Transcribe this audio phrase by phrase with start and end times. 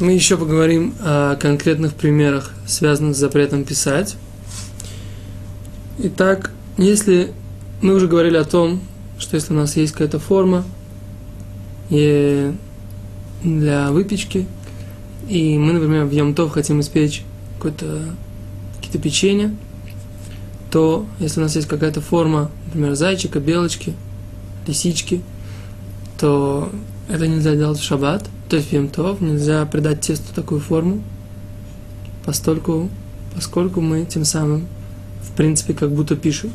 [0.00, 4.16] Мы еще поговорим о конкретных примерах, связанных с запретом писать.
[5.98, 7.32] Итак, если
[7.82, 8.80] мы уже говорили о том,
[9.18, 10.64] что если у нас есть какая-то форма
[11.90, 12.52] и
[13.44, 14.46] для выпечки,
[15.28, 17.22] и мы, например, в Ямтов хотим испечь
[17.56, 18.02] какое-то,
[18.76, 19.54] какие-то печенья,
[20.70, 23.94] то если у нас есть какая-то форма, например, зайчика, белочки,
[24.66, 25.22] лисички,
[26.18, 26.72] то
[27.08, 31.02] это нельзя делать в шаббат, то есть в Ямтов нельзя придать тесту такую форму,
[32.24, 32.88] поскольку,
[33.34, 34.66] поскольку мы тем самым,
[35.22, 36.50] в принципе, как будто пишем.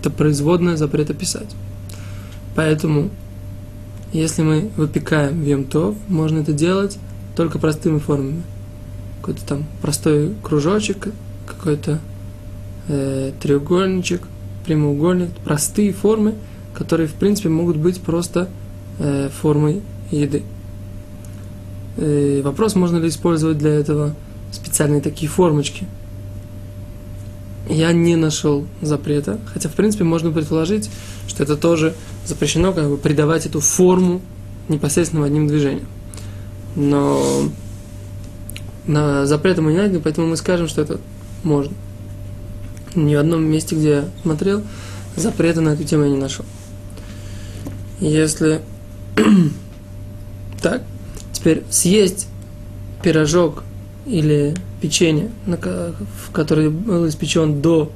[0.00, 1.54] Это производное запрета писать.
[2.54, 3.10] Поэтому,
[4.12, 6.98] если мы выпекаем в Ямтов, можно это делать
[7.36, 8.42] только простыми формами.
[9.20, 11.08] Какой-то там простой кружочек,
[11.46, 12.00] какой-то
[12.88, 14.22] э, треугольничек,
[14.66, 16.34] прямоугольник, простые формы,
[16.74, 18.48] которые, в принципе, могут быть просто
[18.98, 20.42] э, формой еды.
[21.96, 24.14] Э, вопрос, можно ли использовать для этого
[24.50, 25.86] специальные такие формочки.
[27.68, 30.90] Я не нашел запрета, хотя, в принципе, можно предположить,
[31.28, 31.94] что это тоже
[32.26, 34.20] запрещено, как бы придавать эту форму
[34.68, 35.86] непосредственно одним движением.
[36.74, 37.48] Но
[38.86, 40.98] на запрета мы не найдем, поэтому мы скажем, что это
[41.44, 41.72] можно.
[42.94, 44.62] Ни в одном месте, где я смотрел,
[45.16, 46.44] запрета на эту тему я не нашел.
[48.00, 48.60] Если
[50.62, 50.82] так,
[51.32, 52.28] теперь съесть
[53.02, 53.64] пирожок
[54.06, 57.90] или печенье, в который был испечен до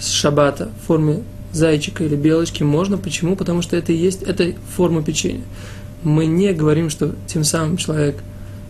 [0.00, 2.98] шабата в форме зайчика или белочки, можно.
[2.98, 3.36] Почему?
[3.36, 5.42] Потому что это и есть, это форма печенья.
[6.02, 8.16] Мы не говорим, что тем самым человек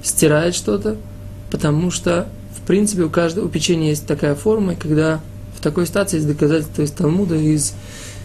[0.03, 0.97] стирает что-то,
[1.51, 5.21] потому что, в принципе, у каждого у печенья есть такая форма, и когда
[5.56, 7.75] в такой ситуации есть доказательства из Талмуда, из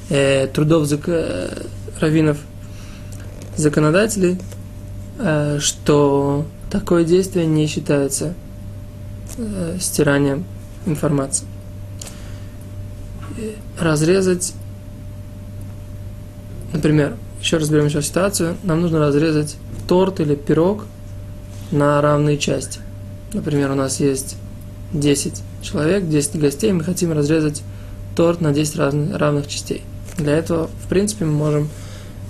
[0.09, 0.87] э, трудов.
[1.07, 1.63] Э,
[1.99, 2.37] раввинов
[3.57, 4.39] законодателей,
[5.19, 8.33] э, что такое действие не считается
[9.37, 10.45] э, стиранием
[10.85, 11.45] информации.
[13.79, 14.53] Разрезать,
[16.71, 20.85] например, еще разберем еще ситуацию, нам нужно разрезать торт или пирог
[21.71, 22.79] на равные части.
[23.33, 24.37] Например, у нас есть
[24.93, 27.63] 10 человек, 10 гостей, мы хотим разрезать
[28.15, 29.81] торт на 10 разных, равных частей.
[30.17, 31.69] Для этого, в принципе, мы можем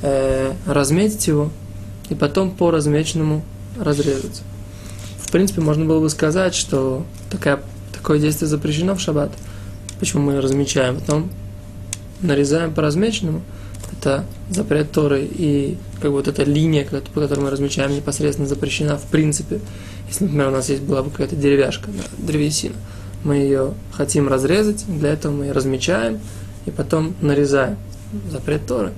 [0.03, 1.49] э, разметить его
[2.09, 3.43] и потом по размеченному
[3.79, 4.43] разрезать.
[5.17, 7.59] В принципе, можно было бы сказать, что такая,
[7.91, 9.31] такое действие запрещено в шаббат.
[9.99, 11.31] Почему мы размечаем, потом
[12.21, 13.41] нарезаем по размеченному.
[13.97, 18.97] Это запрет Торы, и как бы вот эта линия, по которой мы размечаем, непосредственно запрещена
[18.97, 19.59] в принципе.
[20.09, 22.75] Если, например, у нас есть была бы какая-то деревяшка, древесина,
[23.23, 26.19] мы ее хотим разрезать, для этого мы ее размечаем
[26.65, 27.77] и потом нарезаем.
[28.31, 28.91] Запрет Торы.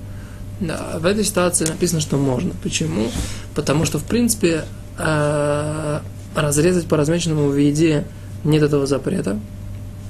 [0.60, 2.52] Да, в этой ситуации написано, что можно.
[2.62, 3.08] Почему?
[3.54, 4.64] Потому что, в принципе,
[4.98, 6.00] э,
[6.34, 8.04] разрезать по размеченному в еде
[8.44, 9.38] нет этого запрета.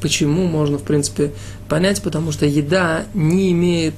[0.01, 1.33] Почему можно, в принципе,
[1.69, 2.03] понять?
[2.03, 3.95] Потому что еда не имеет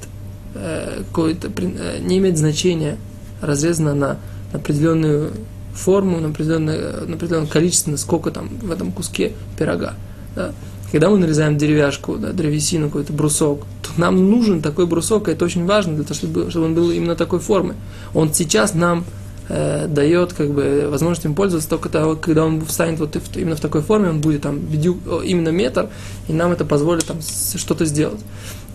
[0.55, 2.97] э, какое-то, э, не имеет значения
[3.41, 4.17] разрезана на
[4.51, 5.33] определенную
[5.73, 9.93] форму, на определенное, на определенное количество, сколько там в этом куске пирога.
[10.35, 10.51] Да?
[10.91, 13.65] Когда мы нарезаем деревяшку, да, древесину, какой-то брусок,
[13.99, 17.15] нам нужен такой брусок, и это очень важно, для того, чтобы, чтобы он был именно
[17.15, 17.75] такой формы.
[18.13, 19.05] Он сейчас нам
[19.49, 23.59] э, дает как бы, возможность им пользоваться только того, когда он встанет вот именно в
[23.59, 25.89] такой форме, он будет там именно метр,
[26.27, 28.19] и нам это позволит там что-то сделать.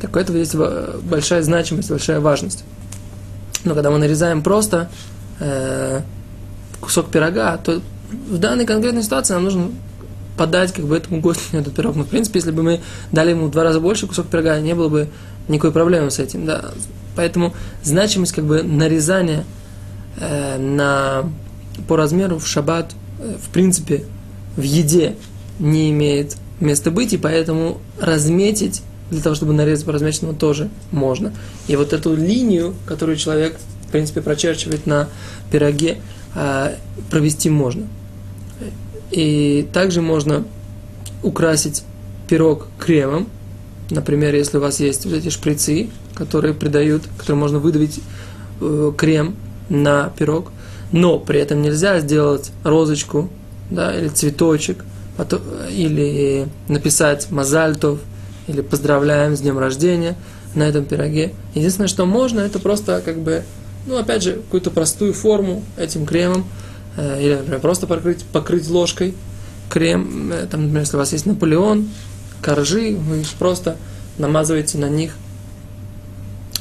[0.00, 2.64] Так у этого есть большая значимость, большая важность.
[3.64, 4.90] Но когда мы нарезаем просто
[5.40, 6.02] э,
[6.80, 7.80] кусок пирога, то
[8.28, 9.70] в данной конкретной ситуации нам нужно
[10.36, 11.96] подать как бы этому гостю этот пирог.
[11.96, 12.80] Но, в принципе, если бы мы
[13.12, 15.08] дали ему в два раза больше кусок пирога, не было бы
[15.48, 16.46] никакой проблемы с этим.
[16.46, 16.72] Да.
[17.16, 19.44] Поэтому значимость как бы нарезания
[20.18, 21.30] э, на,
[21.86, 24.04] по размеру в шаббат, э, в принципе,
[24.56, 25.16] в еде
[25.58, 31.32] не имеет места быть, и поэтому разметить для того, чтобы нарезать по размеченному тоже можно.
[31.68, 33.56] И вот эту линию, которую человек,
[33.86, 35.08] в принципе, прочерчивает на
[35.50, 35.98] пироге,
[36.34, 36.74] э,
[37.10, 37.86] провести можно.
[39.14, 40.44] И также можно
[41.22, 41.84] украсить
[42.28, 43.28] пирог кремом.
[43.90, 48.00] Например, если у вас есть вот эти шприцы, которые придают, которые можно выдавить
[48.60, 49.36] э, крем
[49.68, 50.50] на пирог,
[50.90, 53.30] но при этом нельзя сделать розочку,
[53.70, 54.84] да, или цветочек,
[55.16, 58.00] потом, или написать мазальтов,
[58.48, 60.16] или поздравляем с днем рождения
[60.56, 61.34] на этом пироге.
[61.54, 63.44] Единственное, что можно, это просто как бы,
[63.86, 66.44] ну, опять же, какую-то простую форму этим кремом
[66.96, 69.14] или, например, просто покрыть, покрыть ложкой
[69.68, 71.88] крем, э, там, например, если у вас есть Наполеон,
[72.40, 73.76] коржи, вы просто
[74.18, 75.16] намазываете на них,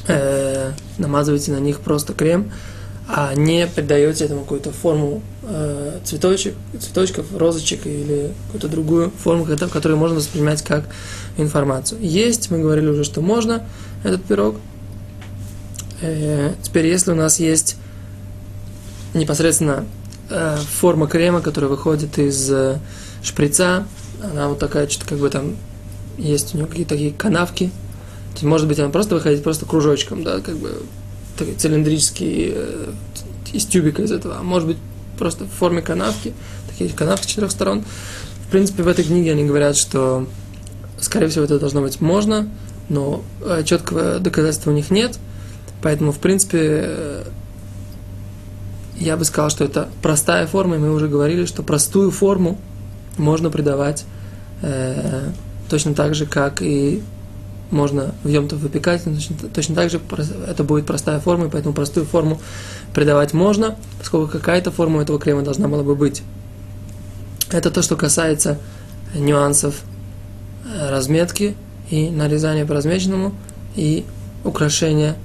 [0.08, 2.50] э, намазываете на них просто крем,
[3.06, 9.98] а не придаете этому какую-то форму э, цветочек, цветочков, розочек или какую-то другую форму, которую
[9.98, 10.84] можно воспринимать как
[11.36, 12.00] информацию.
[12.00, 13.66] Есть, мы говорили уже, что можно
[14.02, 14.56] этот пирог.
[16.00, 17.76] Э, теперь, если у нас есть
[19.12, 19.84] непосредственно
[20.30, 22.78] э, форма крема, которая выходит из э,
[23.22, 23.86] шприца,
[24.22, 25.56] она вот такая, что-то как бы там
[26.16, 27.66] есть у нее какие-то такие канавки.
[27.66, 30.82] То есть, может быть, она просто выходит просто кружочком, да, как бы
[31.36, 32.92] такой цилиндрический э,
[33.52, 34.78] из тюбика из этого, а может быть
[35.18, 36.32] просто в форме канавки,
[36.68, 37.84] такие канавки с четырех сторон.
[38.46, 40.26] В принципе, в этой книге они говорят, что,
[41.00, 42.48] скорее всего, это должно быть можно,
[42.88, 45.18] но э, четкого доказательства у них нет,
[45.82, 47.24] поэтому, в принципе,
[48.96, 52.58] я бы сказал, что это простая форма, и мы уже говорили, что простую форму
[53.16, 54.04] можно придавать
[54.62, 55.30] э,
[55.68, 57.02] точно так же, как и
[57.70, 60.00] можно в Йомтов выпекать, точно, точно так же
[60.46, 62.40] это будет простая форма, и поэтому простую форму
[62.92, 66.22] придавать можно, поскольку какая-то форма этого крема должна была бы быть.
[67.50, 68.58] Это то, что касается
[69.14, 69.82] нюансов
[70.64, 71.56] э, разметки
[71.90, 73.34] и нарезания по размеченному,
[73.76, 74.04] и
[74.44, 75.16] украшения,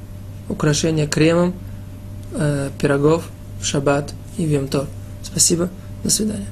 [0.47, 1.53] украшения кремом
[2.33, 3.25] э, пирогов
[3.59, 4.87] в шаббат и в Йомтов.
[5.23, 5.69] Спасибо,
[6.03, 6.47] до свидания.